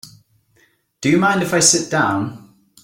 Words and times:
Do 0.99 1.11
you 1.11 1.19
mind 1.19 1.43
if 1.43 1.53
I 1.53 1.59
sit 1.59 1.91
down? 1.91 2.55